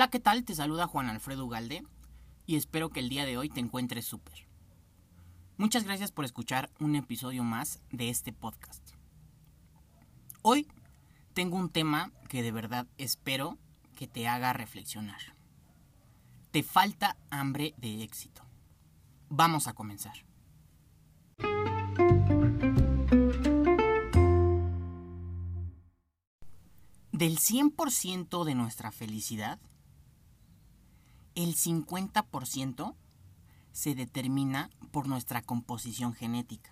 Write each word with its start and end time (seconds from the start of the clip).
Hola, 0.00 0.08
¿qué 0.08 0.18
tal? 0.18 0.44
Te 0.44 0.54
saluda 0.54 0.86
Juan 0.86 1.10
Alfredo 1.10 1.44
Ugalde 1.44 1.84
y 2.46 2.56
espero 2.56 2.88
que 2.88 3.00
el 3.00 3.10
día 3.10 3.26
de 3.26 3.36
hoy 3.36 3.50
te 3.50 3.60
encuentres 3.60 4.06
súper. 4.06 4.48
Muchas 5.58 5.84
gracias 5.84 6.10
por 6.10 6.24
escuchar 6.24 6.70
un 6.80 6.96
episodio 6.96 7.44
más 7.44 7.82
de 7.90 8.08
este 8.08 8.32
podcast. 8.32 8.82
Hoy 10.40 10.66
tengo 11.34 11.58
un 11.58 11.68
tema 11.68 12.12
que 12.30 12.42
de 12.42 12.50
verdad 12.50 12.86
espero 12.96 13.58
que 13.94 14.08
te 14.08 14.26
haga 14.26 14.54
reflexionar. 14.54 15.20
Te 16.50 16.62
falta 16.62 17.18
hambre 17.28 17.74
de 17.76 18.02
éxito. 18.02 18.42
Vamos 19.28 19.66
a 19.66 19.74
comenzar. 19.74 20.24
Del 27.12 27.38
100% 27.38 28.44
de 28.44 28.54
nuestra 28.54 28.92
felicidad, 28.92 29.60
el 31.42 31.56
50% 31.56 32.94
se 33.72 33.94
determina 33.94 34.70
por 34.90 35.06
nuestra 35.06 35.42
composición 35.42 36.12
genética 36.12 36.70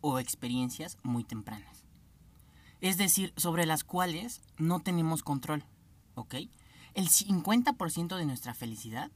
o 0.00 0.18
experiencias 0.18 0.98
muy 1.02 1.24
tempranas. 1.24 1.84
Es 2.80 2.98
decir, 2.98 3.32
sobre 3.36 3.64
las 3.64 3.84
cuales 3.84 4.42
no 4.58 4.80
tenemos 4.80 5.22
control. 5.22 5.64
El 6.94 7.08
50% 7.08 8.16
de 8.16 8.26
nuestra 8.26 8.54
felicidad 8.54 9.10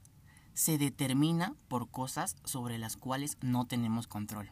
se 0.53 0.77
determina 0.79 1.53
por 1.67 1.89
cosas 1.89 2.35
sobre 2.43 2.79
las 2.79 2.97
cuales 2.97 3.37
no 3.41 3.65
tenemos 3.65 4.07
control. 4.07 4.49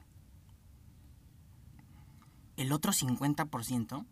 El 2.56 2.72
otro 2.72 2.92
50%, 2.92 4.06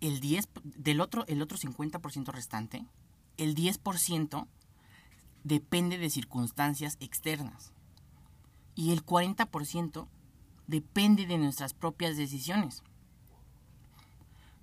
el 0.00 0.20
10 0.20 0.48
del 0.64 1.00
otro 1.00 1.24
el 1.28 1.42
otro 1.42 1.56
50% 1.56 2.32
restante, 2.32 2.84
el 3.36 3.54
10% 3.54 4.46
depende 5.44 5.98
de 5.98 6.10
circunstancias 6.10 6.96
externas. 7.00 7.72
Y 8.74 8.92
el 8.92 9.04
40% 9.04 10.08
depende 10.66 11.26
de 11.26 11.38
nuestras 11.38 11.74
propias 11.74 12.16
decisiones. 12.16 12.82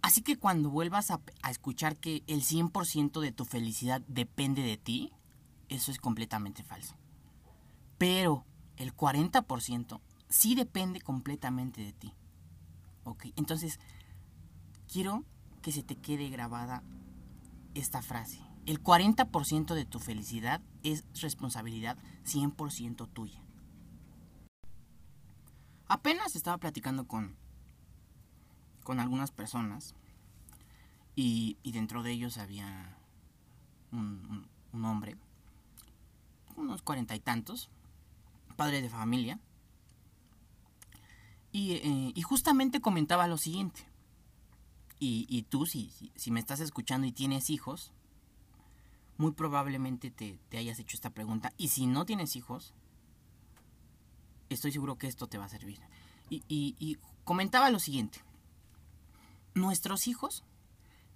Así 0.02 0.22
que 0.22 0.38
cuando 0.38 0.70
vuelvas 0.70 1.12
a, 1.12 1.20
escuchar 1.50 1.98
que 1.98 2.24
el 2.28 2.42
100% 2.42 3.20
de 3.20 3.32
tu 3.32 3.46
felicidad 3.46 4.02
depende 4.08 4.62
de 4.62 4.78
ti, 4.78 5.12
eso 5.70 5.92
es 5.92 6.00
completamente 6.00 6.64
falso. 6.64 6.96
Pero 7.98 8.46
el 8.78 8.96
40% 8.96 10.00
sí 10.30 10.56
depende 10.56 11.02
completamente 11.02 11.82
de 11.82 11.94
ti. 11.94 12.14
¿Ok? 13.04 13.26
Entonces, 13.36 13.80
quiero 14.92 15.26
que 15.62 15.72
se 15.72 15.84
te 15.84 15.96
quede 15.96 16.30
grabada 16.30 16.84
esta 17.74 18.02
frase. 18.02 18.47
El 18.68 18.84
40% 18.84 19.76
de 19.76 19.86
tu 19.86 19.98
felicidad 19.98 20.62
es 20.84 21.06
responsabilidad 21.22 21.98
100% 22.26 23.10
tuya. 23.14 23.42
Apenas 25.88 26.36
estaba 26.36 26.58
platicando 26.58 27.08
con, 27.08 27.38
con 28.84 29.00
algunas 29.00 29.32
personas 29.32 29.96
y, 31.16 31.58
dentro 31.64 32.04
de 32.04 32.12
ellos 32.12 32.38
había 32.38 32.98
un, 33.94 34.50
hombre, 34.84 35.16
unos 36.58 36.82
cuarenta 36.82 37.16
y 37.16 37.22
tantos, 37.22 37.70
padre 38.58 38.82
de 38.82 38.90
familia, 38.90 39.40
y, 41.54 41.72
eh, 41.72 42.22
justamente 42.22 42.82
comentaba 42.82 43.30
lo 43.30 43.38
siguiente. 43.38 43.88
Y, 45.00 45.44
tú, 45.44 45.66
si, 45.66 45.90
si 46.16 46.32
me 46.32 46.42
estás 46.42 46.60
escuchando 46.60 47.08
y 47.08 47.14
tienes 47.14 47.50
hijos, 47.50 47.94
muy 49.18 49.32
probablemente 49.32 50.12
te, 50.12 50.40
hayas 50.58 50.80
hecho 50.80 50.96
esta 50.96 51.10
pregunta. 51.10 51.52
Y 51.58 51.70
si 51.70 51.88
no 51.88 52.06
tienes 52.06 52.36
hijos, 52.36 52.74
estoy 54.50 54.72
seguro 54.72 54.98
que 54.98 55.08
esto 55.08 55.28
te 55.28 55.38
va 55.38 55.46
a 55.46 55.50
servir. 55.50 55.80
Y, 56.30 56.44
y, 56.48 56.98
comentaba 57.24 57.70
lo 57.72 57.80
siguiente. 57.80 58.22
Nuestros 59.54 60.08
hijos, 60.08 60.44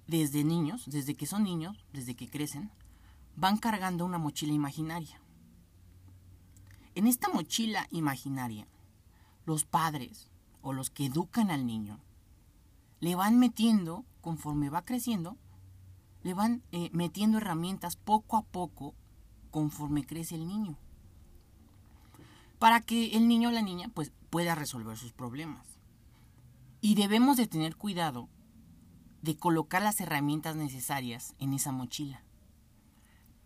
desde 0.07 0.43
niños, 0.43 0.83
desde 0.87 1.15
que 1.15 1.25
son 1.25 1.43
niños, 1.43 1.85
desde 1.93 2.15
que 2.15 2.29
crecen, 2.29 2.71
van 3.35 3.57
cargando 3.57 4.05
una 4.05 4.17
mochila 4.17 4.53
imaginaria. 4.53 5.21
En 6.95 7.07
esta 7.07 7.29
mochila 7.29 7.87
imaginaria, 7.91 8.67
los 9.45 9.63
padres 9.63 10.29
o 10.61 10.73
los 10.73 10.89
que 10.89 11.05
educan 11.05 11.51
al 11.51 11.65
niño 11.65 11.99
le 12.99 13.15
van 13.15 13.39
metiendo, 13.39 14.05
conforme 14.21 14.69
va 14.69 14.85
creciendo, 14.85 15.37
le 16.23 16.33
van 16.33 16.63
eh, 16.71 16.89
metiendo 16.93 17.37
herramientas 17.37 17.95
poco 17.95 18.37
a 18.37 18.43
poco 18.43 18.95
conforme 19.49 20.05
crece 20.05 20.35
el 20.35 20.47
niño. 20.47 20.77
Para 22.59 22.81
que 22.81 23.17
el 23.17 23.27
niño 23.27 23.49
o 23.49 23.51
la 23.51 23.61
niña 23.61 23.89
pues, 23.93 24.11
pueda 24.29 24.55
resolver 24.55 24.97
sus 24.97 25.13
problemas. 25.13 25.79
Y 26.79 26.95
debemos 26.95 27.37
de 27.37 27.47
tener 27.47 27.75
cuidado 27.75 28.29
de 29.21 29.37
colocar 29.37 29.81
las 29.81 29.99
herramientas 30.01 30.55
necesarias 30.55 31.35
en 31.39 31.53
esa 31.53 31.71
mochila. 31.71 32.23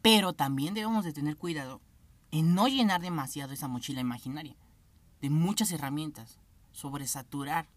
Pero 0.02 0.34
también 0.34 0.74
debemos 0.74 1.04
de 1.04 1.14
tener 1.14 1.38
cuidado 1.38 1.82
en 2.32 2.54
no 2.54 2.68
llenar 2.68 3.02
demasiado 3.02 3.54
esa 3.54 3.68
mochila 3.68 4.02
imaginaria 4.02 4.56
de 5.22 5.30
muchas 5.30 5.72
herramientas, 5.72 6.40
sobresaturar 6.72 7.68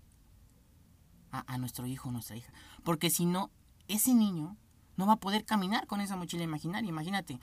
a, 1.30 1.52
a 1.52 1.58
nuestro 1.58 1.86
hijo 1.86 2.08
o 2.08 2.12
nuestra 2.12 2.36
hija. 2.36 2.52
Porque 2.84 3.10
si 3.10 3.26
no, 3.26 3.50
ese 3.86 4.14
niño 4.14 4.56
no 4.98 5.06
va 5.06 5.14
a 5.14 5.20
poder 5.20 5.44
caminar 5.44 5.86
con 5.86 6.00
esa 6.00 6.16
mochila 6.16 6.42
imaginaria. 6.42 6.90
Imagínate, 6.90 7.38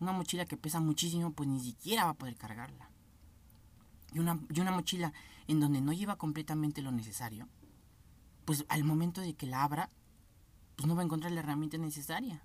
una 0.00 0.12
mochila 0.12 0.44
que 0.44 0.56
pesa 0.56 0.80
muchísimo, 0.80 1.32
pues 1.32 1.48
ni 1.48 1.60
siquiera 1.60 2.04
va 2.04 2.10
a 2.10 2.14
poder 2.14 2.34
cargarla. 2.34 2.90
Y 4.12 4.18
una, 4.18 4.40
y 4.52 4.60
una 4.60 4.72
mochila 4.72 5.12
en 5.46 5.60
donde 5.60 5.80
no 5.80 5.92
lleva 5.92 6.16
completamente 6.16 6.82
lo 6.82 6.90
necesario, 6.90 7.48
pues 8.44 8.64
al 8.68 8.82
momento 8.82 9.20
de 9.20 9.34
que 9.34 9.46
la 9.46 9.62
abra, 9.62 9.90
pues 10.74 10.88
no 10.88 10.96
va 10.96 11.02
a 11.02 11.04
encontrar 11.04 11.30
la 11.30 11.40
herramienta 11.40 11.78
necesaria. 11.78 12.42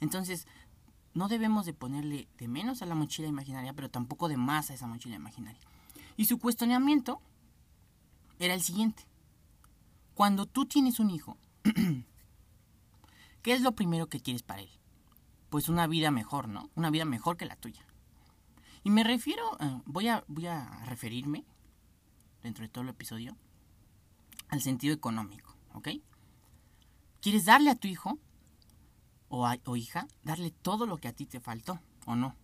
Entonces, 0.00 0.46
no 1.12 1.28
debemos 1.28 1.66
de 1.66 1.74
ponerle 1.74 2.26
de 2.38 2.48
menos 2.48 2.80
a 2.80 2.86
la 2.86 2.94
mochila 2.94 3.28
imaginaria, 3.28 3.74
pero 3.74 3.90
tampoco 3.90 4.28
de 4.28 4.38
más 4.38 4.70
a 4.70 4.74
esa 4.74 4.86
mochila 4.86 5.16
imaginaria. 5.16 5.60
Y 6.16 6.24
su 6.24 6.38
cuestionamiento 6.38 7.20
era 8.38 8.54
el 8.54 8.62
siguiente. 8.62 9.04
Cuando 10.14 10.46
tú 10.46 10.64
tienes 10.64 11.00
un 11.00 11.10
hijo, 11.10 11.36
¿Qué 13.44 13.52
es 13.52 13.60
lo 13.60 13.72
primero 13.72 14.08
que 14.08 14.20
quieres 14.20 14.42
para 14.42 14.62
él? 14.62 14.70
Pues 15.50 15.68
una 15.68 15.86
vida 15.86 16.10
mejor, 16.10 16.48
¿no? 16.48 16.70
Una 16.76 16.88
vida 16.88 17.04
mejor 17.04 17.36
que 17.36 17.44
la 17.44 17.56
tuya. 17.56 17.84
Y 18.82 18.88
me 18.88 19.04
refiero, 19.04 19.42
eh, 19.60 19.82
voy, 19.84 20.08
a, 20.08 20.24
voy 20.28 20.46
a 20.46 20.82
referirme, 20.86 21.44
dentro 22.42 22.62
de 22.62 22.70
todo 22.70 22.84
el 22.84 22.88
episodio, 22.88 23.36
al 24.48 24.62
sentido 24.62 24.94
económico, 24.94 25.54
¿ok? 25.74 25.88
¿Quieres 27.20 27.44
darle 27.44 27.68
a 27.68 27.74
tu 27.74 27.86
hijo 27.86 28.18
o, 29.28 29.46
o 29.46 29.76
hija, 29.76 30.08
darle 30.22 30.50
todo 30.50 30.86
lo 30.86 30.96
que 30.96 31.08
a 31.08 31.12
ti 31.12 31.26
te 31.26 31.38
faltó 31.38 31.80
o 32.06 32.16
no? 32.16 32.34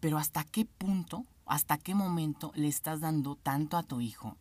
Pero 0.00 0.18
hasta 0.18 0.42
qué 0.42 0.64
punto, 0.64 1.26
hasta 1.46 1.78
qué 1.78 1.94
momento 1.94 2.50
le 2.56 2.66
estás 2.66 3.00
dando 3.00 3.36
tanto 3.36 3.76
a 3.76 3.84
tu 3.84 4.00
hijo 4.00 4.36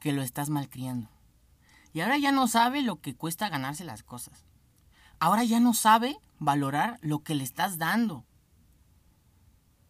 que 0.00 0.12
lo 0.12 0.22
estás 0.22 0.48
malcriando. 0.48 1.10
Y 1.96 2.02
ahora 2.02 2.18
ya 2.18 2.30
no 2.30 2.46
sabe 2.46 2.82
lo 2.82 3.00
que 3.00 3.16
cuesta 3.16 3.48
ganarse 3.48 3.82
las 3.82 4.02
cosas. 4.02 4.44
Ahora 5.18 5.44
ya 5.44 5.60
no 5.60 5.72
sabe 5.72 6.18
valorar 6.38 6.98
lo 7.00 7.20
que 7.20 7.34
le 7.34 7.42
estás 7.42 7.78
dando. 7.78 8.26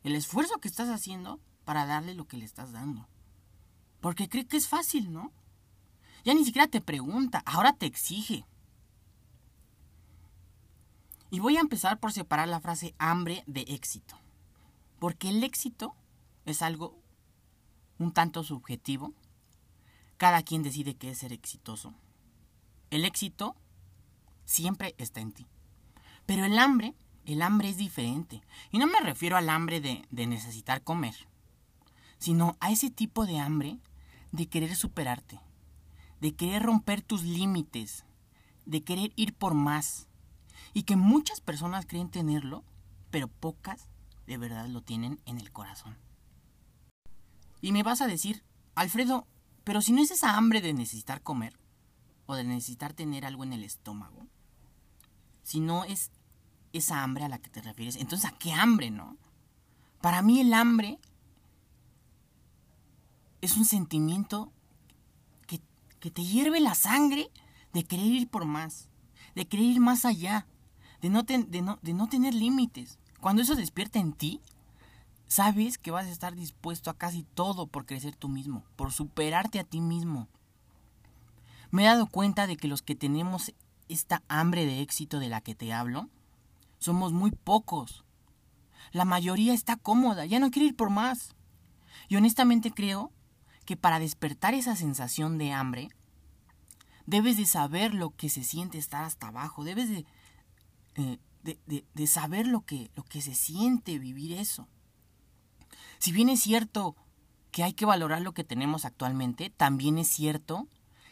El 0.05 0.15
esfuerzo 0.15 0.61
que 0.61 0.69
estás 0.69 0.89
haciendo 0.89 1.41
para 1.65 1.85
darle 1.85 2.15
lo 2.15 2.29
que 2.29 2.37
le 2.37 2.45
estás 2.45 2.71
dando. 2.71 3.09
Porque 3.99 4.29
cree 4.29 4.47
que 4.47 4.57
es 4.57 4.69
fácil, 4.69 5.13
¿no? 5.13 5.33
Ya 6.23 6.33
ni 6.33 6.45
siquiera 6.45 6.69
te 6.69 6.81
pregunta, 6.81 7.43
ahora 7.45 7.73
te 7.73 7.87
exige. 7.87 8.47
Y 11.33 11.41
voy 11.41 11.57
a 11.57 11.61
empezar 11.61 11.99
por 11.99 12.13
separar 12.13 12.47
la 12.47 12.61
frase 12.61 12.95
hambre 12.99 13.43
de 13.49 13.63
éxito. 13.63 14.17
Porque 15.01 15.31
el 15.31 15.43
éxito 15.43 15.97
es 16.45 16.63
algo 16.63 17.03
un 17.99 18.13
tanto 18.13 18.45
subjetivo 18.45 19.13
cada 20.17 20.43
quien 20.43 20.63
decide 20.63 20.97
qué 20.97 21.11
es 21.11 21.19
ser 21.19 21.33
exitoso. 21.33 21.95
El 22.91 23.05
éxito 23.05 23.57
siempre 24.45 24.95
está 24.99 25.21
en 25.21 25.33
ti. 25.33 25.47
Pero 26.25 26.45
el 26.45 26.59
hambre, 26.59 26.95
el 27.25 27.43
hambre 27.43 27.69
es 27.69 27.77
diferente. 27.77 28.43
Y 28.71 28.79
no 28.79 28.87
me 28.87 29.01
refiero 29.01 29.37
al 29.37 29.49
hambre 29.49 29.81
de, 29.81 30.07
de 30.11 30.27
necesitar 30.27 30.83
comer, 30.83 31.15
sino 32.19 32.57
a 32.61 32.71
ese 32.71 32.91
tipo 32.91 33.27
de 33.27 33.39
hambre 33.39 33.79
de 34.33 34.49
querer 34.49 34.75
superarte, 34.75 35.41
de 36.21 36.35
querer 36.35 36.63
romper 36.63 37.03
tus 37.03 37.23
límites, 37.23 38.05
de 38.65 38.83
querer 38.83 39.13
ir 39.17 39.35
por 39.35 39.55
más. 39.55 40.09
Y 40.73 40.83
que 40.83 40.97
muchas 40.97 41.41
personas 41.41 41.87
creen 41.87 42.11
tenerlo, 42.11 42.65
pero 43.11 43.29
pocas 43.29 43.89
de 44.27 44.37
verdad 44.37 44.67
lo 44.67 44.83
tienen 44.83 45.21
en 45.25 45.39
el 45.39 45.53
corazón. 45.53 45.97
Y 47.61 47.73
me 47.73 47.83
vas 47.83 48.01
a 48.01 48.07
decir, 48.07 48.43
Alfredo, 48.75 49.27
pero 49.67 49.83
si 49.83 49.91
no 49.91 50.01
es 50.01 50.13
esa 50.13 50.37
hambre 50.37 50.61
de 50.61 50.73
necesitar 50.73 51.23
comer 51.23 51.59
o 52.27 52.37
de 52.37 52.45
necesitar 52.45 52.93
tener 52.93 53.25
algo 53.25 53.43
en 53.43 53.53
el 53.53 53.65
estómago, 53.65 54.29
si 55.43 55.59
no 55.59 55.83
es 55.83 56.13
esa 56.73 57.03
hambre 57.03 57.25
a 57.25 57.29
la 57.29 57.41
que 57.41 57.51
te 57.51 57.63
refieres, 57.63 57.97
entonces 57.97 58.31
¿a 58.31 58.39
qué 58.39 58.53
hambre, 58.53 58.93
no? 58.93 59.17
Para 60.01 60.23
mí 60.23 60.41
el 60.41 60.55
hambre 60.55 61.01
es 63.41 63.57
un 63.57 63.65
sentimiento 63.65 64.53
que, 65.49 65.61
que 65.99 66.13
te 66.13 66.23
hierve 66.23 66.61
la 66.61 66.77
sangre 66.77 67.29
de 67.73 67.83
querer 67.83 68.07
ir 68.07 68.29
por 68.29 68.45
más, 68.45 68.89
de 69.35 69.49
querer 69.49 69.67
ir 69.67 69.81
más 69.81 70.05
allá, 70.05 70.47
de 71.01 71.11
no, 71.11 71.25
de 71.25 71.61
no, 71.61 71.81
de 71.83 71.93
no 71.93 72.09
tener 72.09 72.35
límites. 72.35 73.01
Cuando 73.21 73.43
eso 73.43 73.57
despierta 73.57 73.99
en 73.99 74.13
ti, 74.13 74.41
sabes 75.27 75.79
que 75.79 75.91
vas 75.91 76.07
a 76.07 76.11
estar 76.11 76.35
dispuesto 76.35 76.91
a 76.91 76.97
casi 76.97 77.23
todo 77.23 77.67
por 77.67 77.87
crecer 77.87 78.15
tú 78.17 78.29
mismo, 78.29 78.65
por 78.77 78.93
superarte 78.93 79.59
a 79.59 79.65
ti 79.65 79.81
mismo. 79.81 80.29
Me 81.71 81.83
he 81.83 81.87
dado 81.87 82.07
cuenta 82.07 82.47
de 82.47 82.57
que 82.57 82.69
los 82.69 82.83
que 82.83 82.95
tenemos 82.95 83.53
esta 83.89 84.23
hambre 84.29 84.67
de 84.67 84.81
éxito 84.81 85.19
de 85.19 85.29
la 85.29 85.41
que 85.41 85.55
te 85.55 85.73
hablo, 85.73 86.09
somos 86.79 87.13
muy 87.13 87.31
pocos. 87.31 88.05
La 88.93 89.05
mayoría 89.05 89.53
está 89.53 89.77
cómoda, 89.77 90.27
ya 90.27 90.39
no 90.39 90.51
quiere 90.51 90.69
ir 90.69 90.77
por 90.77 90.91
más. 90.91 91.35
Y 92.09 92.17
honestamente 92.17 92.71
creo 92.71 93.13
que 93.65 93.77
para 93.77 93.99
despertar 93.99 94.55
esa 94.55 94.77
sensación 94.77 95.39
de 95.39 95.53
hambre, 95.53 95.89
debes 97.07 97.37
de 97.37 97.47
saber 97.47 97.95
lo 97.95 98.11
que 98.11 98.29
se 98.29 98.45
siente 98.45 98.79
estar 98.79 99.05
hasta 99.05 99.29
abajo, 99.29 99.65
debes 99.65 99.89
de, 99.89 100.07
eh, 100.95 101.19
de, 101.43 102.07
saber 102.07 102.47
lo 102.47 102.65
que, 102.65 102.91
lo 102.95 103.05
que 103.05 103.21
se 103.21 103.35
siente 103.35 103.99
vivir 103.99 104.33
eso. 104.33 104.69
Si 105.99 106.13
bien 106.13 106.29
es 106.29 106.41
cierto 106.41 106.97
que 107.51 107.63
hay 107.63 107.73
que 107.73 107.87
valorar 107.87 108.21
lo 108.21 108.35
que 108.35 108.45
tenemos 108.45 108.85
actualmente, 108.85 109.51
también 109.51 109.99
es 109.99 110.09
cierto 110.09 110.69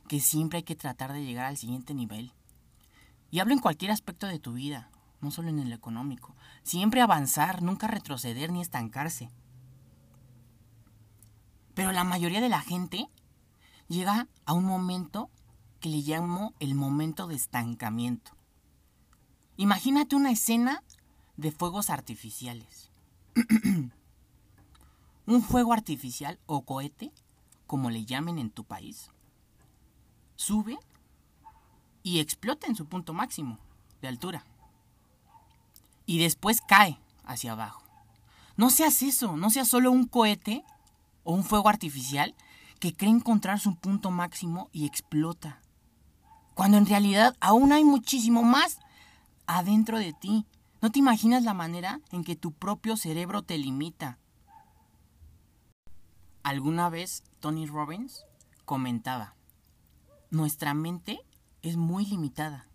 que 0.09 0.21
siempre 0.21 0.59
hay 0.59 0.63
que 0.63 0.77
tratar 0.77 1.13
de 1.13 1.25
llegar 1.25 1.47
al 1.47 1.57
siguiente 1.57 1.95
nivel. 1.95 2.33
Y 3.31 3.41
hablo 3.41 3.55
en 3.55 3.61
cualquier 3.61 3.91
aspecto 3.91 4.27
de 4.27 4.39
tu 4.39 4.53
vida, 4.53 4.91
no 5.21 5.31
solo 5.31 5.49
en 5.49 5.59
el 5.59 5.73
económico. 5.73 6.37
Siempre 6.63 7.01
avanzar, 7.01 7.63
nunca 7.63 7.87
retroceder 7.87 8.53
ni 8.53 8.61
estancarse. 8.61 9.31
Pero 11.75 11.93
la 11.93 12.05
mayoría 12.05 12.41
de 12.41 12.49
la 12.49 12.61
gente 12.61 13.09
llega 13.89 14.29
a 14.45 14.53
un 14.53 14.65
momento 14.65 15.31
que 15.81 15.89
le 15.89 15.99
llamo 15.99 16.55
el 16.61 16.75
momento 16.75 17.27
de 17.27 17.35
estancamiento. 17.35 18.33
Imagínate 19.57 20.15
una 20.15 20.31
escena 20.31 20.83
de 21.37 21.51
fuegos 21.51 21.91
artificiales. 21.91 22.91
un 25.26 25.43
fuego 25.43 25.73
artificial 25.73 26.38
o 26.47 26.62
cohete, 26.62 27.12
como 27.67 27.91
le 27.91 28.05
llamen 28.05 28.38
en 28.38 28.50
tu 28.50 28.65
país, 28.65 29.11
sube 30.37 30.79
y 32.03 32.21
explota 32.21 32.67
en 32.67 32.76
su 32.76 32.87
punto 32.87 33.15
máximo 33.15 33.59
de 34.03 34.09
altura. 34.09 34.44
Y 36.06 36.19
después 36.19 36.61
cae 36.61 36.99
hacia 37.25 37.53
abajo. 37.53 37.82
No 38.56 38.71
seas 38.71 39.03
eso, 39.03 39.37
no 39.37 39.50
seas 39.50 39.69
solo 39.69 39.91
un 39.91 40.06
cohete 40.06 40.65
o 41.25 41.32
un 41.32 41.43
fuego 41.43 41.69
artificial 41.69 42.35
que 42.79 42.94
cree 42.94 43.11
encontrar 43.11 43.59
su 43.59 43.76
punto 43.76 44.11
máximo 44.11 44.69
y 44.73 44.85
explota. 44.85 45.61
Cuando 46.55 46.76
en 46.76 46.87
realidad 46.87 47.35
aún 47.41 47.73
hay 47.73 47.82
muchísimo 47.82 48.43
más 48.43 48.79
adentro 49.47 49.99
de 49.99 50.12
ti. 50.12 50.47
No 50.81 50.91
te 50.91 50.99
imaginas 50.99 51.43
la 51.44 51.55
manera 51.55 52.00
en 52.12 52.25
que 52.25 52.37
tu 52.37 52.53
propio 52.53 52.97
cerebro 52.97 53.43
te 53.43 53.59
limita. 53.59 54.19
Alguna 56.44 56.91
vez 56.91 57.25
Tony 57.41 57.67
Robbins 57.67 58.26
comentaba, 58.67 59.35
nuestra 60.31 60.75
mente 60.75 61.19
es 61.62 61.79
muy 61.79 62.05
limitada. 62.05 62.69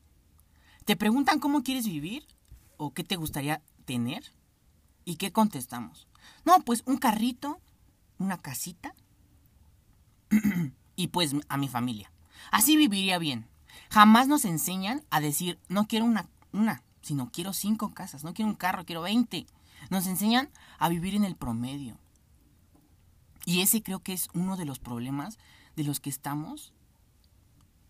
Te 0.86 0.95
preguntan 0.95 1.39
cómo 1.39 1.62
quieres 1.62 1.86
vivir 1.86 2.25
o 2.77 2.95
qué 2.95 3.04
te 3.04 3.16
gustaría 3.16 3.62
tener 3.86 4.33
y 5.06 5.18
qué 5.18 5.31
contestamos. 5.31 6.07
No, 6.45 6.60
pues 6.62 6.81
un 6.88 6.98
carrito, 6.98 7.62
una 8.18 8.39
casita 8.39 8.95
y 10.95 11.10
pues 11.10 11.36
a 11.48 11.57
mi 11.57 11.68
familia. 11.68 12.12
Así 12.51 12.75
viviría 12.75 13.19
bien. 13.19 13.48
Jamás 13.92 14.27
nos 14.27 14.45
enseñan 14.45 15.04
a 15.12 15.22
decir, 15.22 15.60
no 15.69 15.86
quiero 15.86 16.06
una, 16.06 16.27
una, 16.54 16.81
sino 17.04 17.30
quiero 17.31 17.54
cinco 17.54 17.94
casas, 17.94 18.24
no 18.24 18.33
quiero 18.33 18.50
un 18.50 18.57
carro, 18.57 18.83
quiero 18.83 19.04
veinte. 19.04 19.45
Nos 19.92 20.07
enseñan 20.07 20.50
a 20.80 20.89
vivir 20.89 21.13
en 21.13 21.24
el 21.24 21.36
promedio. 21.36 22.00
Y 23.50 23.62
ese 23.62 23.81
creo 23.81 23.98
que 23.98 24.13
es 24.13 24.30
uno 24.36 24.57
de 24.57 24.66
los 24.66 24.78
problemas 24.78 25.40
de 25.75 25.84
los 25.84 26.00
que 26.00 26.12
estamos 26.12 26.72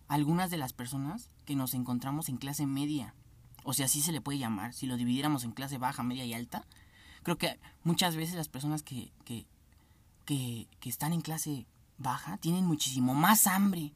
algunas 0.08 0.50
de 0.50 0.56
las 0.56 0.72
personas 0.72 1.30
que 1.44 1.58
nos 1.58 1.74
encontramos 1.74 2.30
en 2.30 2.38
clase 2.38 2.66
media. 2.66 3.14
O 3.66 3.74
sea, 3.74 3.88
así 3.88 4.02
se 4.02 4.14
le 4.14 4.22
puede 4.22 4.40
llamar. 4.40 4.74
Si 4.74 4.88
lo 4.88 4.96
dividiéramos 4.96 5.44
en 5.44 5.52
clase 5.52 5.78
baja, 5.78 6.02
media 6.02 6.24
y 6.24 6.34
alta. 6.34 6.66
Creo 7.24 7.38
que 7.38 7.60
muchas 7.84 8.16
veces 8.16 8.36
las 8.36 8.48
personas 8.48 8.84
que, 8.84 9.12
que, 9.26 9.46
que 10.26 10.90
están 10.90 11.12
en 11.12 11.20
clase 11.20 11.68
baja 11.98 12.38
tienen 12.38 12.66
muchísimo 12.66 13.14
más 13.14 13.46
hambre 13.46 13.92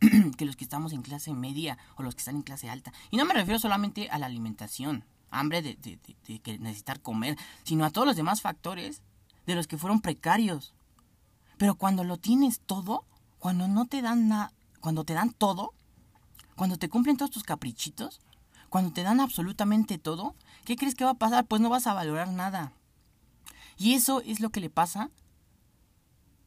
que 0.36 0.44
los 0.44 0.56
que 0.56 0.64
estamos 0.64 0.92
en 0.92 1.02
clase 1.02 1.32
media 1.34 1.78
o 1.94 2.02
los 2.02 2.16
que 2.16 2.22
están 2.22 2.34
en 2.34 2.42
clase 2.42 2.68
alta. 2.68 2.92
Y 3.12 3.16
no 3.16 3.26
me 3.26 3.34
refiero 3.34 3.60
solamente 3.60 4.10
a 4.10 4.18
la 4.18 4.26
alimentación, 4.26 5.04
hambre 5.30 5.62
de, 5.62 5.76
de, 5.76 6.58
necesitar 6.58 7.00
comer, 7.00 7.38
sino 7.62 7.84
a 7.84 7.90
todos 7.90 8.08
los 8.08 8.16
demás 8.16 8.42
factores 8.42 9.02
de 9.46 9.54
los 9.54 9.68
que 9.68 9.78
fueron 9.78 10.00
precarios. 10.00 10.74
Pero 11.60 11.74
cuando 11.74 12.04
lo 12.04 12.16
tienes 12.16 12.60
todo, 12.60 13.04
cuando 13.38 13.68
no 13.68 13.84
te 13.84 14.00
dan 14.00 14.28
nada, 14.28 14.50
cuando 14.80 15.04
te 15.04 15.12
dan 15.12 15.30
todo, 15.30 15.74
cuando 16.56 16.78
te 16.78 16.88
cumplen 16.88 17.18
todos 17.18 17.30
tus 17.30 17.42
caprichitos, 17.42 18.22
cuando 18.70 18.94
te 18.94 19.02
dan 19.02 19.20
absolutamente 19.20 19.98
todo, 19.98 20.34
¿qué 20.64 20.76
crees 20.76 20.94
que 20.94 21.04
va 21.04 21.10
a 21.10 21.18
pasar? 21.18 21.44
Pues 21.44 21.60
no 21.60 21.68
vas 21.68 21.86
a 21.86 21.92
valorar 21.92 22.28
nada. 22.28 22.72
Y 23.76 23.92
eso 23.92 24.22
es 24.22 24.40
lo 24.40 24.48
que 24.48 24.62
le 24.62 24.70
pasa 24.70 25.10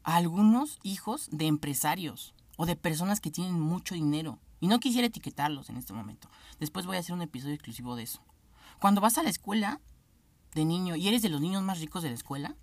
a 0.03 0.15
algunos 0.15 0.79
hijos 0.81 1.29
de 1.31 1.45
empresarios 1.45 2.33
o 2.57 2.65
de 2.65 2.75
personas 2.75 3.21
que 3.21 3.29
tienen 3.29 3.59
mucho 3.59 3.93
dinero. 3.93 4.39
Y 4.61 4.67
no 4.67 4.79
quisiera 4.79 5.05
etiquetarlos 5.05 5.69
en 5.69 5.77
este 5.77 5.93
momento. 5.93 6.27
Después 6.59 6.87
voy 6.87 6.97
a 6.97 7.01
hacer 7.01 7.13
un 7.13 7.21
episodio 7.21 7.53
exclusivo 7.53 7.95
de 7.95 8.01
eso. 8.01 8.23
Cuando 8.79 8.99
vas 8.99 9.19
a 9.19 9.23
la 9.23 9.29
escuela 9.29 9.79
de 10.55 10.65
niño 10.65 10.95
y 10.95 11.07
eres 11.07 11.21
de 11.21 11.29
los 11.29 11.39
niños 11.39 11.61
más 11.61 11.79
ricos 11.79 12.01
de 12.01 12.09
la 12.09 12.15
escuela, 12.15 12.55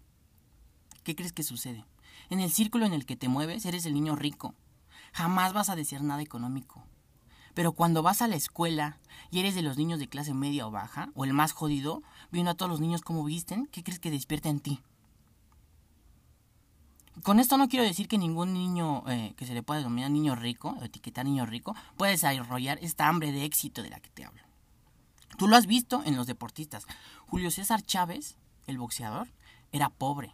¿qué 1.05 1.15
crees 1.15 1.33
que 1.33 1.45
sucede? 1.45 1.85
En 2.29 2.41
el 2.41 2.51
círculo 2.51 2.87
en 2.87 2.93
el 2.93 3.07
que 3.07 3.17
te 3.17 3.29
mueves, 3.29 3.65
eres 3.65 3.87
el 3.87 3.95
niño 3.95 4.17
rico. 4.17 4.55
Jamás 5.13 5.53
vas 5.53 5.71
a 5.71 5.77
decir 5.77 6.03
nada 6.03 6.23
económico. 6.23 6.85
Pero 7.55 7.73
cuando 7.73 8.03
vas 8.03 8.23
a 8.23 8.29
la 8.29 8.37
escuela 8.37 8.99
y 9.31 9.41
eres 9.41 9.55
de 9.55 9.63
los 9.63 9.77
niños 9.77 9.99
de 9.99 10.09
clase 10.09 10.35
media 10.35 10.67
o 10.67 10.71
baja, 10.71 11.11
o 11.15 11.25
el 11.25 11.33
más 11.33 11.53
jodido, 11.53 12.03
viendo 12.31 12.51
a 12.51 12.55
todos 12.55 12.71
los 12.71 12.81
niños 12.81 13.03
cómo 13.03 13.25
visten, 13.25 13.67
¿qué 13.73 13.83
crees 13.83 13.99
que 13.99 14.11
despierta 14.11 14.49
en 14.49 14.61
ti? 14.61 14.81
Con 17.23 17.39
esto 17.39 17.59
no 17.59 17.69
quiero 17.69 17.85
decir 17.85 18.09
que 18.09 18.17
ningún 18.17 18.55
niño 18.55 19.03
eh, 19.09 19.35
que 19.37 19.47
se 19.47 19.53
le 19.53 19.63
pueda 19.63 19.81
denominar 19.81 20.11
niño 20.11 20.37
rico, 20.37 20.77
o 20.81 20.85
etiquetar 20.85 21.27
niño 21.27 21.45
rico, 21.45 21.75
puede 21.97 22.13
desarrollar 22.13 22.79
esta 22.81 23.09
hambre 23.09 23.33
de 23.33 23.45
éxito 23.45 23.83
de 23.83 23.91
la 23.91 24.01
que 24.01 24.09
te 24.11 24.25
hablo. 24.25 24.43
Tú 25.37 25.49
lo 25.49 25.57
has 25.57 25.67
visto 25.67 26.03
en 26.05 26.17
los 26.17 26.27
deportistas. 26.27 26.87
Julio 27.27 27.51
César 27.51 27.83
Chávez, 27.83 28.37
el 28.67 28.79
boxeador, 28.79 29.29
era 29.73 29.91
pobre. 29.91 30.33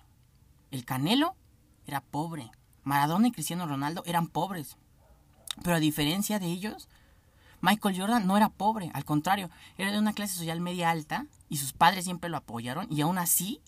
El 0.70 0.84
Canelo 0.84 1.34
era 1.86 2.00
pobre. 2.00 2.50
Maradona 2.84 3.28
y 3.28 3.32
Cristiano 3.32 3.66
Ronaldo 3.66 4.02
eran 4.06 4.28
pobres. 4.28 4.76
Pero 5.62 5.76
a 5.76 5.80
diferencia 5.80 6.38
de 6.38 6.46
ellos, 6.46 6.88
Michael 7.60 7.98
Jordan 7.98 8.26
no 8.26 8.36
era 8.36 8.48
pobre, 8.48 8.90
al 8.94 9.04
contrario, 9.04 9.50
era 9.78 9.90
de 9.90 9.98
una 9.98 10.12
clase 10.12 10.34
social 10.34 10.60
media 10.60 10.90
alta 10.90 11.26
y 11.48 11.56
sus 11.56 11.72
padres 11.72 12.04
siempre 12.04 12.30
lo 12.30 12.36
apoyaron 12.36 12.86
y 12.90 13.00
aún 13.00 13.18
así 13.18 13.60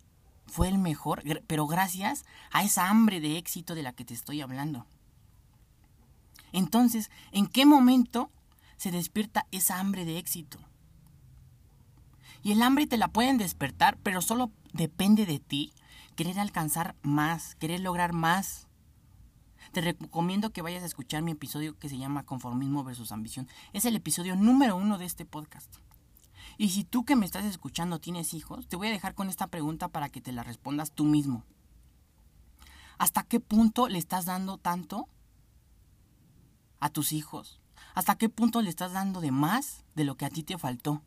fue 0.46 0.68
el 0.68 0.78
mejor, 0.78 1.22
pero 1.46 1.66
gracias 1.66 2.25
a 2.52 2.62
esa 2.62 2.88
hambre 2.88 3.20
de 3.20 3.38
éxito 3.38 3.75
de 3.75 3.82
la 3.82 3.92
que 3.92 4.04
te 4.04 4.14
estoy 4.14 4.40
hablando. 4.40 4.87
Entonces, 6.52 7.10
¿en 7.32 7.46
qué 7.46 7.66
momento 7.66 8.30
se 8.76 8.90
despierta 8.90 9.46
esa 9.50 9.78
hambre 9.78 10.04
de 10.04 10.18
éxito? 10.18 10.58
Y 12.42 12.52
el 12.52 12.62
hambre 12.62 12.87
te 12.87 12.96
la 12.96 13.08
pueden 13.08 13.37
despertar, 13.37 13.98
pero 14.02 14.22
solo 14.22 14.50
depende 14.72 15.26
de 15.26 15.38
ti 15.38 15.72
querer 16.18 16.40
alcanzar 16.40 16.96
más, 17.02 17.54
querer 17.54 17.78
lograr 17.78 18.12
más. 18.12 18.66
Te 19.70 19.80
recomiendo 19.80 20.50
que 20.50 20.62
vayas 20.62 20.82
a 20.82 20.87
escuchar 20.87 21.22
mi 21.22 21.30
episodio 21.30 21.78
que 21.78 21.88
se 21.88 21.96
llama 21.96 22.26
Conformismo 22.26 22.82
versus 22.82 23.12
Ambición. 23.12 23.46
Es 23.72 23.84
el 23.84 23.94
episodio 23.94 24.34
número 24.34 24.75
uno 24.75 24.98
de 24.98 25.04
este 25.04 25.25
podcast. 25.25 25.76
Y 26.56 26.70
si 26.70 26.82
tú 26.82 27.04
que 27.04 27.14
me 27.14 27.25
estás 27.25 27.44
escuchando 27.44 28.00
tienes 28.00 28.34
hijos, 28.34 28.66
te 28.66 28.75
voy 28.75 28.88
a 28.88 28.90
dejar 28.90 29.14
con 29.14 29.28
esta 29.28 29.46
pregunta 29.46 29.87
para 29.87 30.08
que 30.08 30.20
te 30.20 30.32
la 30.32 30.42
respondas 30.42 30.90
tú 30.90 31.04
mismo. 31.04 31.44
¿Hasta 32.98 33.22
qué 33.22 33.38
punto 33.38 33.87
le 33.87 34.00
estás 34.00 34.25
dando 34.25 34.58
tanto 34.58 35.08
a 36.80 36.90
tus 36.90 37.12
hijos? 37.12 37.60
¿Hasta 37.94 38.16
qué 38.16 38.28
punto 38.28 38.60
le 38.60 38.70
estás 38.70 38.92
dando 38.92 39.20
de 39.20 39.30
más 39.30 39.84
de 39.94 40.02
lo 40.02 40.16
que 40.16 40.26
a 40.26 40.30
ti 40.30 40.42
te 40.42 40.58
faltó? 40.58 41.00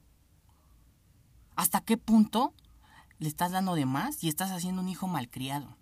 ¿Hasta 1.58 1.82
qué 1.82 1.98
punto 1.98 2.54
le 3.22 3.30
estás 3.30 3.52
dando 3.52 3.76
de 3.76 3.86
más 3.86 4.24
y 4.24 4.30
estás 4.30 4.50
haciendo 4.50 4.82
un 4.82 4.90
hijo 4.90 5.08
malcriado, 5.08 5.78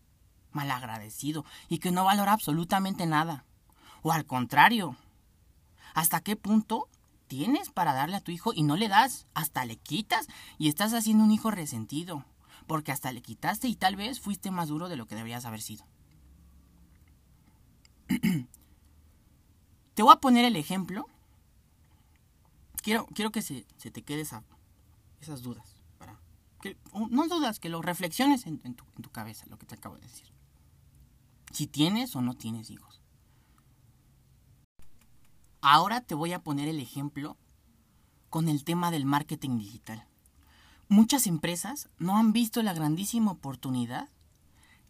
malagradecido 0.51 1.45
y 1.69 1.79
que 1.79 1.89
no 1.89 2.03
valora 2.03 2.33
absolutamente 2.33 3.05
nada? 3.05 3.45
O 4.01 4.11
al 4.11 4.25
contrario, 4.25 4.97
¿hasta 5.93 6.19
qué 6.19 6.35
punto 6.35 6.89
tienes 7.27 7.69
para 7.69 7.93
darle 7.93 8.17
a 8.17 8.21
tu 8.21 8.33
hijo 8.33 8.51
y 8.53 8.63
no 8.63 8.75
le 8.75 8.89
das, 8.89 9.25
hasta 9.33 9.63
le 9.63 9.77
quitas 9.77 10.27
y 10.57 10.67
estás 10.67 10.93
haciendo 10.93 11.23
un 11.23 11.31
hijo 11.31 11.49
resentido, 11.49 12.25
porque 12.67 12.91
hasta 12.91 13.13
le 13.13 13.21
quitaste 13.21 13.69
y 13.69 13.75
tal 13.77 13.95
vez 13.95 14.19
fuiste 14.19 14.51
más 14.51 14.67
duro 14.67 14.89
de 14.89 14.97
lo 14.97 15.07
que 15.07 15.15
deberías 15.15 15.45
haber 15.45 15.61
sido. 15.61 15.85
Te 19.93 20.03
voy 20.03 20.11
a 20.11 20.19
poner 20.19 20.43
el 20.43 20.57
ejemplo. 20.57 21.07
Quiero, 22.83 23.05
quiero 23.15 23.31
que 23.31 23.41
se, 23.41 23.63
te 23.63 24.03
quede 24.03 24.21
esas 24.21 24.43
dudas. 25.41 25.78
Para 26.59 26.75
no 27.09 27.27
dudas, 27.27 27.59
que 27.59 27.69
lo 27.69 27.81
reflexiones 27.81 28.45
en, 28.45 28.59
tu, 28.59 28.85
en 28.95 29.01
tu 29.01 29.09
cabeza, 29.09 29.45
lo 29.47 29.57
que 29.57 29.65
te 29.65 29.75
acabo 29.75 29.95
de 29.95 30.01
decir. 30.01 30.27
Si 31.51 31.67
tienes 31.67 32.15
o 32.15 32.21
no 32.21 32.35
tienes 32.35 32.69
hijos. 32.69 33.01
Ahora 35.61 36.01
te 36.01 36.15
voy 36.15 36.33
a 36.33 36.43
poner 36.43 36.67
el 36.67 36.79
ejemplo 36.79 37.37
con 38.29 38.47
el 38.47 38.63
tema 38.63 38.91
del 38.91 39.05
marketing 39.05 39.57
digital. 39.57 40.07
Muchas 40.87 41.27
empresas 41.27 41.89
no 41.97 42.17
han 42.17 42.33
visto 42.33 42.63
la 42.63 42.73
grandísima 42.73 43.31
oportunidad 43.31 44.09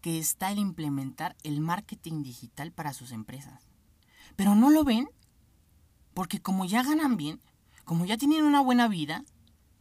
que 0.01 0.17
está 0.17 0.51
el 0.51 0.59
implementar 0.59 1.35
el 1.43 1.59
marketing 1.59 2.23
digital 2.23 2.71
para 2.71 2.93
sus 2.93 3.11
empresas. 3.11 3.67
Pero 4.35 4.55
no 4.55 4.69
lo 4.69 4.83
ven 4.83 5.09
porque 6.13 6.41
como 6.41 6.65
ya 6.65 6.83
ganan 6.83 7.17
bien, 7.17 7.41
como 7.85 8.05
ya 8.05 8.17
tienen 8.17 8.43
una 8.43 8.61
buena 8.61 8.87
vida, 8.87 9.25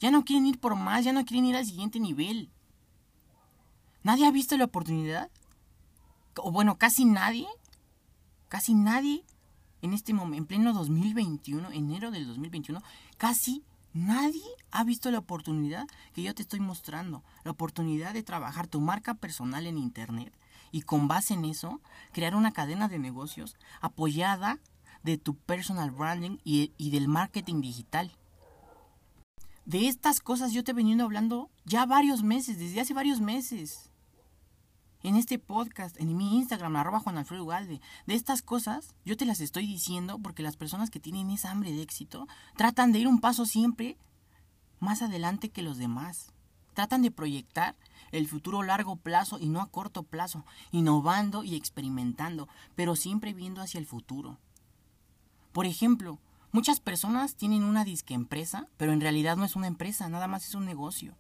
ya 0.00 0.10
no 0.10 0.24
quieren 0.24 0.46
ir 0.46 0.58
por 0.58 0.76
más, 0.76 1.04
ya 1.04 1.12
no 1.12 1.24
quieren 1.24 1.46
ir 1.46 1.56
al 1.56 1.66
siguiente 1.66 2.00
nivel. 2.00 2.50
¿Nadie 4.02 4.26
ha 4.26 4.30
visto 4.30 4.56
la 4.56 4.64
oportunidad? 4.64 5.30
O 6.36 6.52
bueno, 6.52 6.78
casi 6.78 7.04
nadie. 7.04 7.46
Casi 8.48 8.74
nadie 8.74 9.24
en 9.82 9.92
este 9.92 10.12
momento, 10.12 10.38
en 10.38 10.46
pleno 10.46 10.72
2021, 10.72 11.70
enero 11.72 12.10
del 12.10 12.26
2021, 12.26 12.82
casi 13.16 13.62
nadie 13.92 14.42
ha 14.70 14.84
visto 14.84 15.10
la 15.10 15.18
oportunidad 15.18 15.86
que 16.14 16.22
yo 16.22 16.34
te 16.34 16.42
estoy 16.42 16.60
mostrando. 16.60 17.22
La 17.44 17.50
oportunidad 17.50 18.14
de 18.14 18.22
trabajar 18.22 18.66
tu 18.66 18.80
marca 18.80 19.14
personal 19.14 19.66
en 19.66 19.78
Internet 19.78 20.32
y 20.72 20.82
con 20.82 21.08
base 21.08 21.34
en 21.34 21.44
eso 21.44 21.80
crear 22.12 22.34
una 22.34 22.52
cadena 22.52 22.88
de 22.88 22.98
negocios 22.98 23.56
apoyada 23.80 24.58
de 25.02 25.18
tu 25.18 25.34
personal 25.34 25.90
branding 25.90 26.38
y, 26.44 26.72
y 26.76 26.90
del 26.90 27.08
marketing 27.08 27.60
digital. 27.60 28.12
De 29.68 29.87
estas 29.87 30.20
cosas 30.20 30.54
yo 30.54 30.64
te 30.64 30.70
he 30.70 30.75
venido 30.75 31.04
hablando 31.04 31.50
ya 31.66 31.84
varios 31.84 32.22
meses, 32.22 32.58
desde 32.58 32.80
hace 32.80 32.94
varios 32.94 33.20
meses 33.20 33.90
en 35.02 35.14
este 35.14 35.38
podcast, 35.38 36.00
en 36.00 36.16
mi 36.16 36.38
Instagram, 36.38 36.75
arroba 36.75 37.00
Juan 37.00 37.18
Alfredo 37.18 37.44
Ugalde. 37.44 37.82
De 38.06 38.14
estas 38.14 38.40
cosas, 38.40 38.94
yo 39.04 39.18
te 39.18 39.26
las 39.26 39.42
estoy 39.42 39.66
diciendo 39.66 40.20
porque 40.20 40.42
las 40.42 40.56
personas 40.56 40.88
que 40.88 41.00
tienen 41.00 41.28
esa 41.28 41.50
hambre 41.50 41.70
de 41.70 41.82
éxito 41.82 42.26
tratan 42.56 42.92
de 42.92 43.00
ir 43.00 43.08
un 43.08 43.20
paso 43.20 43.44
siempre 43.44 43.98
más 44.80 45.02
adelante 45.02 45.50
que 45.50 45.60
los 45.60 45.76
demás. 45.76 46.32
Tratan 46.72 47.02
de 47.02 47.10
proyectar 47.10 47.76
el 48.10 48.26
futuro 48.26 48.62
a 48.62 48.64
largo 48.64 48.96
plazo 48.96 49.38
y 49.38 49.50
no 49.50 49.60
a 49.60 49.70
corto 49.70 50.02
plazo, 50.02 50.46
innovando 50.70 51.44
y 51.44 51.56
experimentando, 51.56 52.48
pero 52.75 52.96
siempre 52.96 53.34
viendo 53.34 53.60
hacia 53.60 53.80
el 53.80 53.87
futuro. 53.87 54.38
Por 55.52 55.66
ejemplo, 55.66 56.18
muchas 56.52 56.80
personas 56.80 57.34
tienen 57.34 57.64
una 57.64 57.84
disque 57.84 58.14
empresa, 58.14 58.66
pero 58.76 58.92
en 58.92 59.00
realidad 59.00 59.36
no 59.36 59.44
es 59.44 59.56
una 59.56 59.66
empresa, 59.66 60.08
nada 60.08 60.26
más 60.28 60.46
es 60.46 60.54
un 60.54 60.64
negocio 60.64 61.16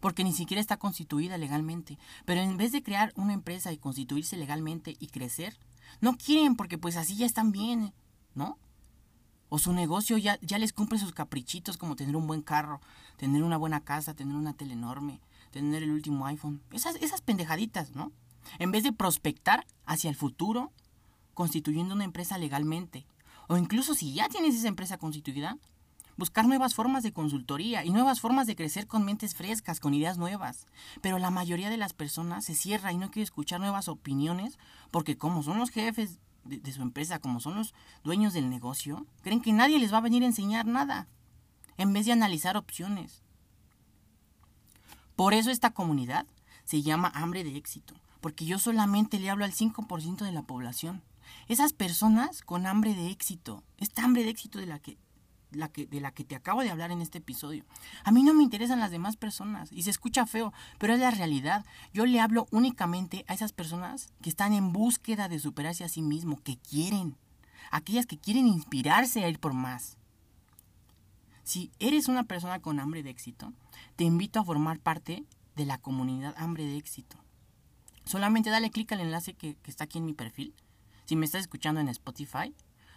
porque 0.00 0.24
ni 0.24 0.32
siquiera 0.32 0.60
está 0.60 0.76
constituida 0.76 1.38
legalmente. 1.38 1.98
Pero 2.24 2.40
en 2.40 2.56
vez 2.56 2.72
de 2.72 2.82
crear 2.82 3.12
una 3.16 3.32
empresa 3.32 3.72
y 3.72 3.78
constituirse 3.78 4.36
legalmente 4.36 4.96
y 4.98 5.08
crecer, 5.08 5.58
no 6.00 6.16
quieren 6.16 6.56
porque 6.56 6.78
pues 6.78 6.96
así 6.96 7.16
ya 7.16 7.26
están 7.26 7.52
bien, 7.52 7.92
¿no? 8.34 8.58
O 9.48 9.58
su 9.58 9.72
negocio 9.72 10.18
ya, 10.18 10.38
ya 10.42 10.58
les 10.58 10.72
cumple 10.72 10.98
sus 10.98 11.12
caprichitos 11.12 11.78
como 11.78 11.96
tener 11.96 12.16
un 12.16 12.26
buen 12.26 12.42
carro, 12.42 12.80
tener 13.16 13.42
una 13.42 13.56
buena 13.56 13.80
casa, 13.80 14.14
tener 14.14 14.36
una 14.36 14.52
tele 14.52 14.74
enorme, 14.74 15.20
tener 15.50 15.82
el 15.82 15.90
último 15.90 16.26
iPhone. 16.26 16.60
Esas, 16.70 16.96
esas 16.96 17.22
pendejaditas, 17.22 17.94
¿no? 17.94 18.12
En 18.58 18.70
vez 18.70 18.82
de 18.82 18.92
prospectar 18.92 19.66
hacia 19.86 20.10
el 20.10 20.16
futuro, 20.16 20.70
constituyendo 21.34 21.94
una 21.94 22.04
empresa 22.04 22.38
legalmente. 22.38 23.06
O 23.48 23.56
incluso 23.56 23.94
si 23.94 24.12
ya 24.12 24.28
tienes 24.28 24.54
esa 24.54 24.68
empresa 24.68 24.98
constituida, 24.98 25.58
buscar 26.18 26.46
nuevas 26.46 26.74
formas 26.74 27.02
de 27.02 27.12
consultoría 27.12 27.84
y 27.84 27.90
nuevas 27.90 28.20
formas 28.20 28.46
de 28.46 28.56
crecer 28.56 28.86
con 28.86 29.04
mentes 29.04 29.34
frescas, 29.34 29.80
con 29.80 29.94
ideas 29.94 30.18
nuevas. 30.18 30.66
Pero 31.00 31.18
la 31.18 31.30
mayoría 31.30 31.70
de 31.70 31.76
las 31.76 31.94
personas 31.94 32.44
se 32.44 32.54
cierra 32.54 32.92
y 32.92 32.98
no 32.98 33.10
quiere 33.10 33.24
escuchar 33.24 33.60
nuevas 33.60 33.88
opiniones 33.88 34.58
porque 34.90 35.16
como 35.16 35.42
son 35.42 35.58
los 35.58 35.70
jefes 35.70 36.18
de, 36.44 36.72
su 36.72 36.82
empresa, 36.82 37.20
como 37.20 37.40
son 37.40 37.56
los 37.56 37.74
dueños 38.04 38.32
del 38.32 38.50
negocio, 38.50 39.06
creen 39.22 39.40
que 39.40 39.52
nadie 39.52 39.78
les 39.78 39.92
va 39.92 39.98
a 39.98 40.02
venir 40.02 40.22
a 40.22 40.26
enseñar 40.26 40.66
nada, 40.66 41.08
en 41.76 41.92
vez 41.92 42.06
de 42.06 42.12
analizar 42.12 42.56
opciones. 42.56 43.22
Por 45.14 45.34
eso 45.34 45.50
esta 45.50 45.70
comunidad 45.70 46.26
se 46.64 46.82
llama 46.82 47.12
hambre 47.14 47.44
de 47.44 47.56
éxito, 47.56 47.94
porque 48.20 48.44
yo 48.44 48.58
solamente 48.58 49.18
le 49.18 49.30
hablo 49.30 49.44
al 49.44 49.52
5% 49.52 50.24
de 50.24 50.32
la 50.32 50.42
población. 50.42 51.02
Esas 51.48 51.72
personas 51.72 52.42
con 52.42 52.66
hambre 52.66 52.94
de 52.94 53.10
éxito, 53.10 53.64
esta 53.78 54.04
hambre 54.04 54.22
de 54.22 54.30
éxito 54.30 54.58
de 54.58 54.66
la 54.66 54.78
que 54.78 54.98
la 55.50 55.68
que, 55.68 55.86
de 55.86 56.00
la 56.00 56.12
que 56.12 56.24
te 56.24 56.36
acabo 56.36 56.62
de 56.62 56.70
hablar 56.70 56.90
en 56.90 57.00
este 57.00 57.18
episodio. 57.18 57.64
A 58.04 58.12
mí 58.12 58.22
no 58.22 58.34
me 58.34 58.42
interesan 58.42 58.80
las 58.80 58.90
demás 58.90 59.16
personas 59.16 59.72
y 59.72 59.82
se 59.82 59.90
escucha 59.90 60.26
feo, 60.26 60.52
pero 60.78 60.92
es 60.92 61.00
la 61.00 61.10
realidad. 61.10 61.64
Yo 61.94 62.04
le 62.04 62.20
hablo 62.20 62.46
únicamente 62.50 63.24
a 63.28 63.34
esas 63.34 63.52
personas 63.52 64.12
que 64.20 64.28
están 64.28 64.52
en 64.52 64.74
búsqueda 64.74 65.28
de 65.28 65.38
superarse 65.38 65.84
a 65.84 65.88
sí 65.88 66.02
mismo, 66.02 66.42
que 66.42 66.58
quieren, 66.58 67.16
aquellas 67.70 68.04
que 68.04 68.18
quieren 68.18 68.46
inspirarse 68.46 69.24
a 69.24 69.28
ir 69.30 69.40
por 69.40 69.54
más. 69.54 69.96
Si 71.44 71.72
eres 71.78 72.08
una 72.08 72.24
persona 72.24 72.60
con 72.60 72.78
hambre 72.78 73.02
de 73.02 73.08
éxito, 73.08 73.54
te 73.96 74.04
invito 74.04 74.38
a 74.38 74.44
formar 74.44 74.80
parte 74.80 75.24
de 75.56 75.64
la 75.64 75.78
comunidad 75.78 76.34
hambre 76.36 76.64
de 76.64 76.76
éxito. 76.76 77.16
Solamente 78.04 78.50
dale 78.50 78.70
clic 78.70 78.92
al 78.92 79.00
enlace 79.00 79.32
que, 79.32 79.54
que 79.56 79.70
está 79.70 79.84
aquí 79.84 79.96
en 79.96 80.04
mi 80.04 80.12
perfil. 80.12 80.54
Si 81.08 81.16
me 81.16 81.24
estás 81.24 81.40
escuchando 81.40 81.80
en 81.80 81.88
Spotify 81.88 82.54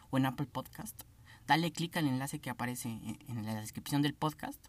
o 0.09 0.17
en 0.17 0.25
Apple 0.25 0.45
Podcast, 0.45 1.03
dale 1.47 1.71
clic 1.71 1.95
al 1.95 2.09
enlace 2.09 2.39
que 2.39 2.49
aparece 2.49 2.89
en 2.89 3.45
la 3.45 3.55
descripción 3.55 4.01
del 4.01 4.13
podcast. 4.13 4.59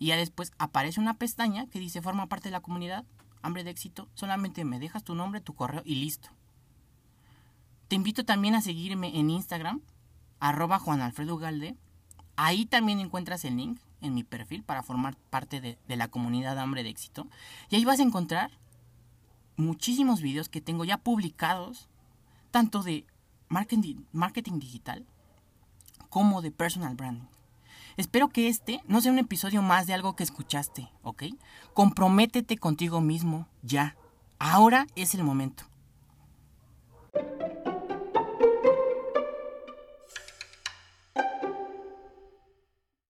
Y 0.00 0.06
ya 0.06 0.16
después 0.16 0.50
aparece 0.58 0.98
una 0.98 1.14
pestaña 1.14 1.68
que 1.68 1.78
dice 1.78 2.02
forma 2.02 2.26
parte 2.26 2.48
de 2.48 2.52
la 2.52 2.62
comunidad, 2.62 3.04
hambre 3.42 3.62
de 3.62 3.70
éxito. 3.70 4.08
Solamente 4.14 4.64
me 4.64 4.80
dejas 4.80 5.04
tu 5.04 5.14
nombre, 5.14 5.40
tu 5.40 5.54
correo 5.54 5.82
y 5.84 5.94
listo. 5.94 6.30
Te 7.86 7.94
invito 7.94 8.24
también 8.24 8.56
a 8.56 8.60
seguirme 8.60 9.20
en 9.20 9.30
Instagram, 9.30 9.80
arroba 10.40 10.80
Juan 10.80 11.00
Alfredo 11.00 11.36
Galde. 11.36 11.76
Ahí 12.34 12.66
también 12.66 12.98
encuentras 12.98 13.44
el 13.44 13.56
link 13.56 13.78
en 14.00 14.14
mi 14.14 14.24
perfil 14.24 14.64
para 14.64 14.82
formar 14.82 15.16
parte 15.30 15.60
de, 15.60 15.78
de 15.86 15.94
la 15.96 16.08
comunidad 16.08 16.58
Hambre 16.58 16.82
de 16.82 16.88
Éxito. 16.88 17.28
Y 17.70 17.76
ahí 17.76 17.84
vas 17.84 18.00
a 18.00 18.02
encontrar 18.02 18.50
muchísimos 19.54 20.22
videos 20.22 20.48
que 20.48 20.60
tengo 20.60 20.84
ya 20.84 20.98
publicados, 20.98 21.88
tanto 22.54 22.84
de 22.84 23.04
marketing, 23.48 24.60
digital 24.60 25.04
como 26.08 26.40
de 26.40 26.52
personal 26.52 26.94
branding. 26.94 27.26
Espero 27.96 28.28
que 28.28 28.46
este 28.46 28.80
no 28.86 29.00
sea 29.00 29.10
un 29.10 29.18
episodio 29.18 29.60
más 29.60 29.88
de 29.88 29.94
algo 29.94 30.14
que 30.14 30.22
escuchaste, 30.22 30.88
¿ok? 31.02 31.24
Comprométete 31.72 32.56
contigo 32.56 33.00
mismo 33.00 33.48
ya. 33.62 33.96
Ahora 34.38 34.86
es 34.94 35.16
el 35.16 35.24
momento. 35.24 35.64